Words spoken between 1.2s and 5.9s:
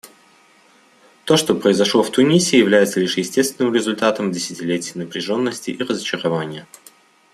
То, что произошло в Тунисе, является лишь естественным результатом десятилетий напряженности и